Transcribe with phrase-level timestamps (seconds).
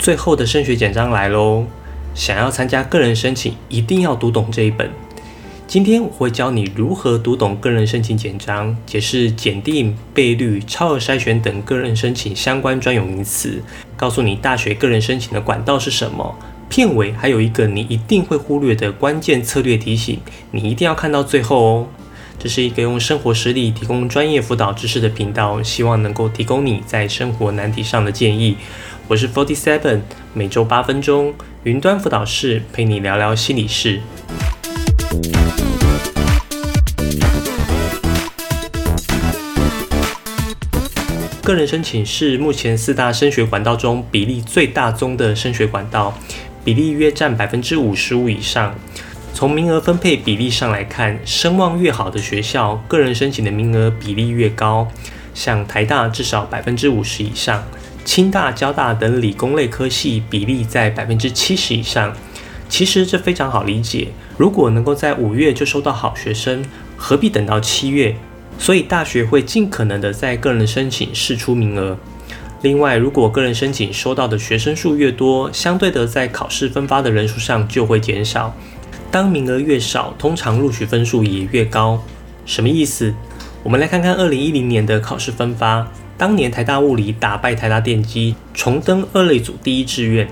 [0.00, 1.66] 最后的升学简章来喽！
[2.14, 4.90] 想要参加个人申请，一定要读懂这一本。
[5.66, 13.62] 今天我会教你如何读懂个人申请简章，解释检定、倍率、超额筛选等个人申请相关专有名词，
[13.94, 16.34] 告诉你大学个人申请的管道是什么。
[16.70, 20.18] 片尾还有一个你一定会忽略的关键策略提醒，
[20.52, 21.86] 你一定要看到最后哦。
[22.38, 28.56] 这是一个用生活实例提供专业辅导知识的频道，希望能够提供你在生活难题上的建议。
[29.10, 30.02] 我是 Forty Seven，
[30.32, 34.00] 每周八分钟，云端辅导室陪你聊聊心理事。
[41.42, 46.16] 个人申请是目前四大升学管道中比例最大宗的升学管道，
[46.64, 48.72] 比例约占百分之五十五以上。
[49.34, 54.86] 从名额分配比例上来看，声望越好的学校，个人申请的名额比例越高。
[55.34, 57.64] 像台大至少百分之五十以上，
[58.04, 62.14] 清大、交大等理工类科系比例在百分之七十以上。
[62.68, 66.64] 其实这非常好理解，如果能够在五月就收到好学生，
[66.96, 68.14] 何必等到七月？
[68.58, 71.98] 所以大学会尽可能的在个人申请试出名额。
[72.62, 78.54] 另外，如果个人申请收到的学生数越多，相对的在考试分发的人数上就会减少。
[79.10, 82.04] 当名额越少，通常录取分数也越高。
[82.44, 83.14] 什么意思？
[83.62, 85.90] 我们来看看二零一零年的考试分发。
[86.20, 90.28] 当年台大物理打败台大电机，重登二类组第一志愿。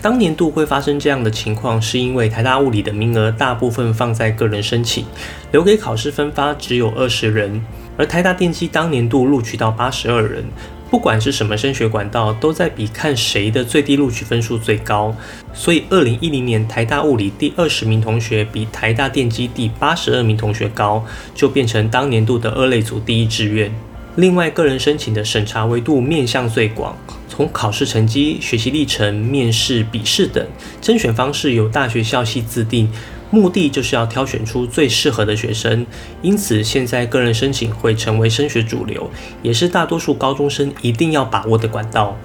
[0.00, 5.04] 当年度会发生这样的情况，是因为台大物理的名额大部分放在个人申请，
[5.52, 7.62] 留给考试分发只有二十人，
[7.98, 10.42] 而台大电机当年度录取到八十二人。
[10.90, 15.14] 不管是什么升学管道，都在比看谁的最低录取分数最高。
[15.52, 23.70] 所以，二零一零年台大物理第二十名同学比台大电机第八十二名同学高，就变成当年度的二类组第一志愿。
[24.16, 26.96] 另外，个人申请的审查维度面向最广，
[27.28, 30.44] 从考试成绩、学习历程、面试、笔试等，
[30.80, 32.90] 甄选方式由大学校系自定。
[33.30, 35.84] 目的就是要挑选出最适合的学生，
[36.22, 39.10] 因此现在个人申请会成为升学主流，
[39.42, 42.16] 也是大多数高中生一定要把握的管道。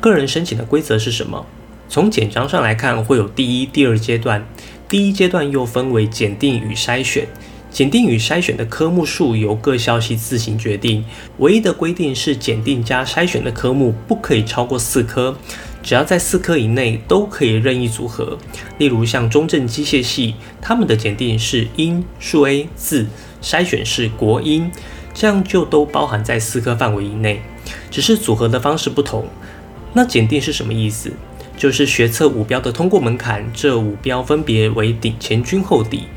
[0.00, 1.44] 个人申请的规则是什么？
[1.90, 4.46] 从简章上来看，会有第一、第二阶段。
[4.88, 7.26] 第一阶段又分为检定与筛选，
[7.78, 11.04] 检定与筛选的科目数由各校系自行决定，
[11.36, 15.38] 唯一的规定是检定加筛选的科目不可以超过四科。
[15.80, 18.36] 只要在四科以内都可以任意组合，
[18.78, 23.06] 例如像中正机械系，他们的检定是英、数 A、字，
[23.40, 24.68] 筛选是国英，
[25.14, 27.40] 这样就都包含在四科范围以内，
[27.92, 29.28] 只是组合的方式不同。
[29.92, 31.12] 那检定是什么意思？
[31.56, 36.08] 就是学测五标的通过门槛，这五标分别为顶、前、均、后、底。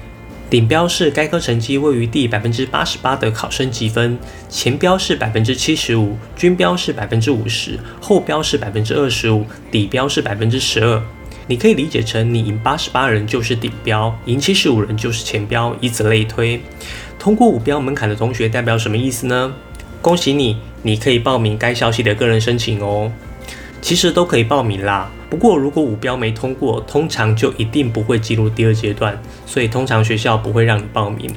[0.51, 4.19] 顶标是该科成绩位于第百分之八十八的考生积分，
[4.49, 11.01] 前标是百分之七十五，均标是百分之五十，后标是百分之二十五，底标是百分之十二。
[11.47, 16.61] 你可以理解成你赢八十八人就是顶标，赢七十五人就是前标，以此类推。
[17.17, 19.53] 通过五标门槛的同学代表什么意思呢？
[20.01, 23.09] 恭喜你，你可以报名该消息的个人申请哦。
[23.81, 31.29] 其实都可以报名啦，不过如果五标没通过，通常就一定不会进入第二阶段，所以通常学校不会让你报名。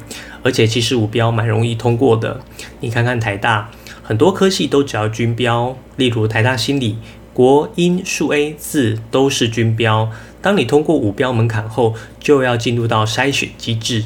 [0.42, 2.40] 而且其实五标蛮容易通过的，
[2.80, 3.70] 你看看台大，
[4.02, 6.98] 很多科系都只要均标，例如台大心理、
[7.32, 10.10] 国英数 A 字都是均标。
[10.42, 14.04] 当你通过五标门槛后，就要进入到筛选机制。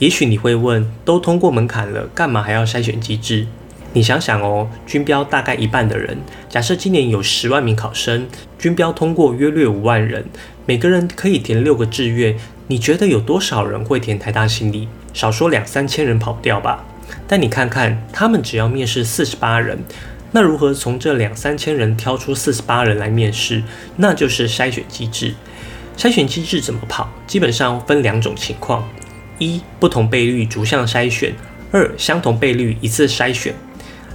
[0.00, 3.46] 也许你会问，都通过门槛了，干嘛还要筛选机制？
[3.94, 6.18] 你想想哦，均标大概一半的人，
[6.48, 8.26] 假设今年有十万名考生，
[8.58, 10.24] 均标通过约略五万人，
[10.66, 14.88] 每个人可以填六个志愿，你觉得有多少人会填台大心理？
[15.12, 16.84] 少说两三千人跑不掉吧？
[17.28, 19.78] 但你看看，他们只要面试四十八人，
[20.32, 23.62] 那如何从这两三千人挑出四十八人来面试？
[23.98, 25.34] 那就是筛选机制。
[25.96, 27.08] 筛选机制怎么跑？
[27.28, 28.88] 基本上分两种情况：
[29.38, 31.30] 一、不同倍率逐项筛选；
[31.70, 33.54] 二、相同倍率一次筛选。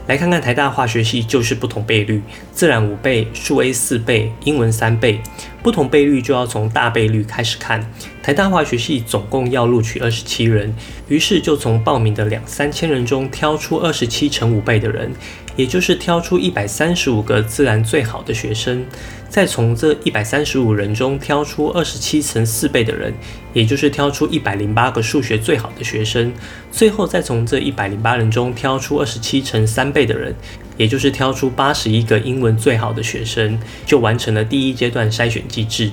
[0.09, 2.20] 来看看台大化学系就是不同倍率，
[2.52, 5.22] 自然五倍，数 A 四倍，英文三倍。
[5.62, 7.88] 不同倍率就要从大倍率开始看。
[8.24, 10.74] 台大化学系总共要录取二十七人，
[11.10, 15.12] 于是就从报名的两三千人中挑出二十七乘五倍的人，
[15.60, 18.86] 也就是挑出一百三十五个自然最好的学生。
[19.28, 23.14] 再从这一百三十五人中挑出二十七乘四倍的人，
[23.52, 26.32] 也就是挑出一百零八个数学最好的学生，
[26.72, 30.34] 最后再从这一百零八人中挑出二十七乘三倍的人，
[30.78, 35.92] 也就是挑出八十一个英文最好的学生，就完成了第一阶段筛选机制。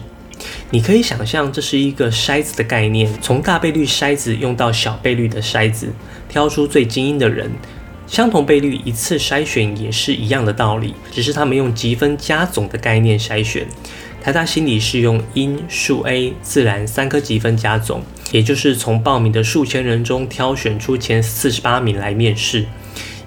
[0.71, 5.89] 你可以想象，这是一个筛子的概念，从大倍率筛子用到小倍率的筛子，
[6.29, 7.51] 挑出最精英的人。
[8.07, 13.67] 相同倍率一次筛选也是一样的道理，只是他们用积分加总的概念筛选。
[14.23, 22.65] 台大心理是用因、数 A、自然三科积分加总，也就是从报名的数千人中挑选出前四十八名来面试。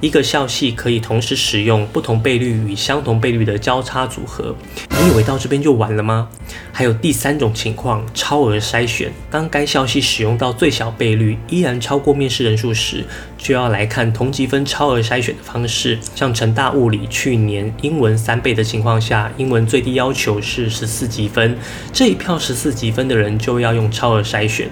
[0.01, 4.55] 一个校系可以同时使用不同倍率与相同倍率的交叉组合。
[4.89, 6.29] 你以为到这边就完了吗？
[6.71, 9.11] 还有第三种情况，超额筛选。
[9.29, 13.03] 当该校系使用到最小倍率依然超过面试人数时，
[13.37, 15.99] 就要来看同积分超额筛选的方式。
[16.15, 21.57] 像成大物理去年英文三倍的情况下，英文最低要求是十四积分，
[21.91, 24.69] 这一票十四积分的人就要用超额筛选。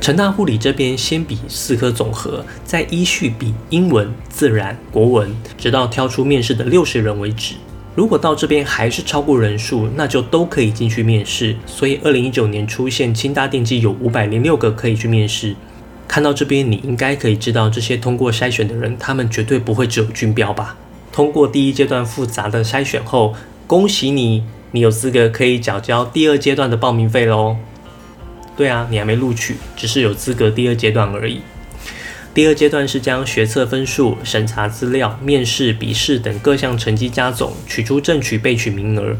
[0.00, 7.54] 成大护理这边先比四科总和，再依序比英文、自然、国文，直到挑出面试的六十人为止。
[7.94, 11.54] 如果到这边还是超过人数，那就都可以进去面试。
[11.66, 15.54] 所以二零一九年出现清大电机有五百零六个可以去面试。
[16.08, 20.76] 看到这边，你应该可以知道这些通过筛选的人，他们绝对不会只有军标吧？
[21.12, 23.34] 通过第一阶段复杂的筛选后，
[23.66, 27.56] 恭喜你，你有资格可以缴交第二阶段的报名费喽。
[28.60, 31.40] 对啊，你还没录取，只是有资格第二阶段而已。
[32.34, 39.16] 第二阶段是将学测分数、审查资料、面试、笔试等各项成绩加总，取出正取备取名额。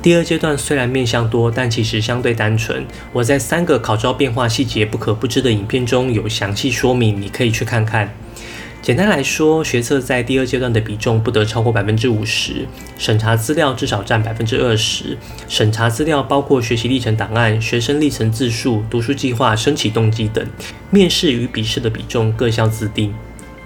[0.00, 2.86] 第二阶段虽然面向多，但其实相对单纯。
[3.12, 8.14] 我在三个考招变化细节不可不知的影片中有详细说明，你可以去看看。
[8.86, 15.18] 简单来说，学测在第二阶段的比重不得超过百分之五十，审查资料至少占百分之二十。
[15.48, 20.46] 审查资料包括学习历程档案、学生历程自述、读书计划、升起动机等。
[20.90, 23.12] 面试与笔试的比重各校自定。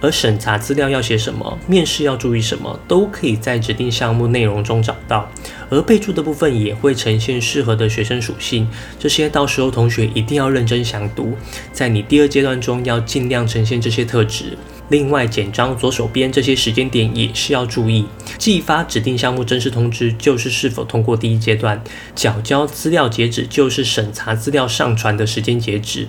[0.01, 5.31] 而审查资料要写什么，面试要注意什么，都可以在指定项目内容中找到。
[5.69, 8.69] 而备注的部分也会呈现适合的学生属性，
[8.99, 11.35] 这些到时候同学一定要认真详读，
[11.73, 14.57] 在你第二阶段中要尽量呈现这些特质。
[14.89, 18.07] 另外，简章左手边这些时间点也是要注意，
[18.39, 21.81] 寄发指定项目正式通知就是是否通过第一阶段，
[22.17, 26.09] 缴交资料截止就是审查资料上传的时间截止。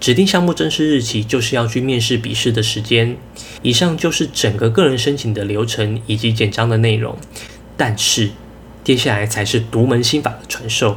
[0.00, 3.16] 指定项目正式日期就是要去面试笔试的时间。
[3.60, 7.18] 以上就是整个个人申请的流程以及简章的内容。
[7.76, 8.30] 但是，
[8.82, 10.96] 接下来才是独门心法的传授。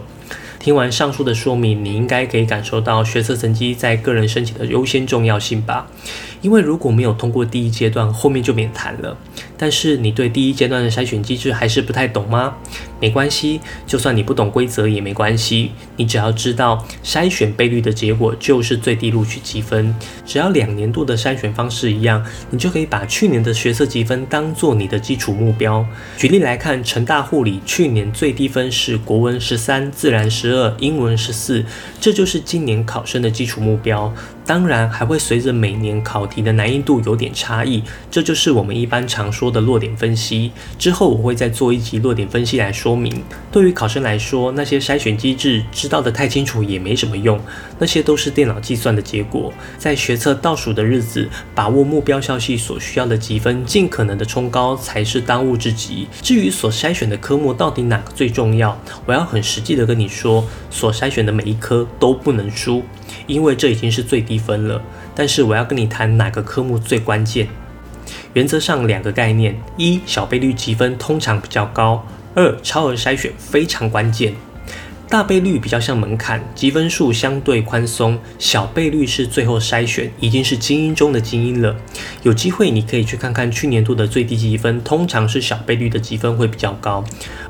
[0.58, 5.88] 听完上述的说明，你应该可以感受到学测成绩在个人申请的优先重要性吧？
[6.42, 9.18] 因为如果没有通过第一阶段，后面就免谈了。
[9.64, 12.54] 但是你对第一阶段的筛选机制还是不太懂吗？
[13.00, 19.96] 没关系，就算你不懂规则也没关系，你只要知道筛选倍率的结果就是最低录取积分。
[20.26, 25.86] 只要两年度的筛选方式一样，你就可以把去年的学测积分当做你的基础目标。
[26.18, 31.64] 举例来看，成大护理去年最低分是国文十三，自然十二，英文十四，
[32.02, 34.14] 这就是今年考生的基础目标。
[34.46, 40.52] 当然还会随着每年考题的难易度有点差异，这就是我们一般常说的落点分析。
[40.78, 43.24] 之后我会再做一集落点分析来说明。
[43.52, 47.40] 对于考生来说，那些筛选机制知道的太清楚也没什么用，
[47.80, 49.54] 那些都是电脑计算的结果。
[49.78, 56.08] 在学测倒数的日子，把握目标校系所需要的积分，尽可能的冲高才是当务之急。
[56.22, 62.84] 至于所筛选的科目到底哪个最重要，我要很实际的跟你说，所筛选的每一科都不能输。
[63.28, 64.82] 因为这已经是最低分了，
[65.16, 67.48] 但是我要跟你谈哪个科目最关键。
[68.34, 72.06] 原则上两个概念：一小倍率积分通常比较高；
[72.36, 74.34] 二超额筛选非常关键。
[75.14, 81.76] 大倍率比较像门槛，积分数相对宽松；小倍率是最后筛选，已经是精英中的精英了。
[82.24, 87.04] 有机会你可以去看看去年度的最低积分，通常是小倍率的积分会比较高，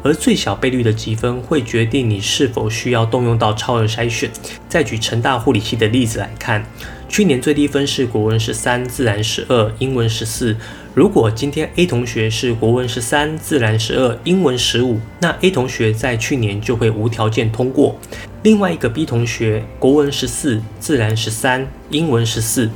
[0.03, 4.29] 而最小倍率的积分会决定你是否需要动用到超额筛选。
[4.67, 6.65] 再举成大护理系的例子来看。
[7.07, 10.57] 去年最低分是国文十三，自然十二，英文十四。
[10.95, 17.97] 如果今天 A 同学是国文十三，自然十二，英文十五，那 A 同学在去年就会无条件通过。
[18.43, 22.69] 另外一个 B 同学国文十四，自然十三，英文十四，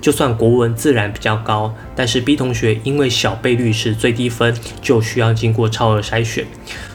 [0.00, 6.46] 就算国文自然比较高，但是 B 同学因为小倍率是最低分，就需要经过超额筛选。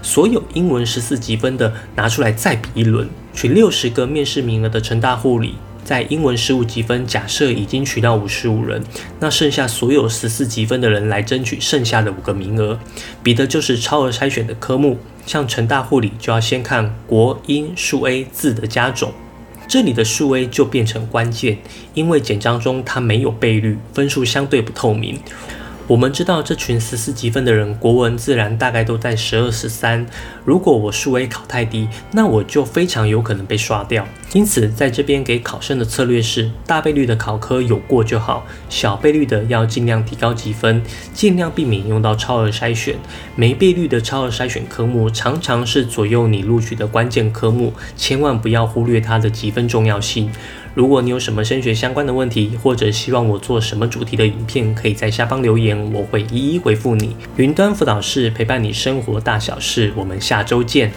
[0.01, 5.55] 所有英文十四级分的拿出来再比一轮，取六十个面试名额的成大护理。
[5.83, 8.83] 在英文十五积分，假设已经取到五十五人，
[9.19, 12.79] 那剩下所有十四积分的人来争取剩下的五个名额，
[13.21, 14.97] 比的就是超额筛选的科目。
[15.25, 19.13] 像成大护理就要先看国英数 A 字的加总，
[19.69, 21.59] 这里的数 A 就变成关键，
[21.93, 25.17] 因为简章中它没有倍率，分数相对不透明。
[25.85, 30.05] 我们知道这群十四积分的人，国文、自然大概都在十二、十三。
[30.45, 34.07] 如果我数位考太低，那我就非常有可能被刷掉。
[34.31, 40.81] 因此，在这边给考生的策略是：大倍率的考科有过就好，小倍率的要尽量提高积分，
[41.13, 42.95] 尽量避免用到超额筛选。
[43.35, 50.31] 没倍率的超额筛选科目，常常是左右你录取的关键科目，千万不要忽略它的积分重要性。
[50.75, 57.15] 如果你有什么升学相关的问题，或者希望我做什么主题的影片，可以在下方留言，我会一一回复你。
[57.37, 60.91] 云端辅导室陪伴你生活大小事，我们下周见。